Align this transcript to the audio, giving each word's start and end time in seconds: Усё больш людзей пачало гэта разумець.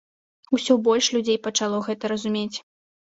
Усё 0.57 0.77
больш 0.87 1.09
людзей 1.17 1.39
пачало 1.49 1.83
гэта 1.89 2.03
разумець. 2.17 2.57